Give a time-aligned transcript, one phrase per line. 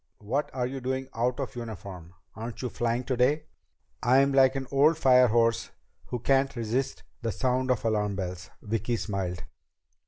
[0.17, 2.15] "What are you doing out of uniform?
[2.35, 3.43] Aren't you flying today?"
[4.01, 5.69] "I'm like an old firehorse
[6.05, 9.43] who can't resist the sound of alarm bells." Vicki smiled.